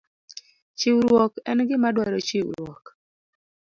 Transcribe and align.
Chiwruok 0.77 1.33
en 1.49 1.57
gima 1.67 1.89
dwaro 1.95 2.19
chiwruok 2.27 2.83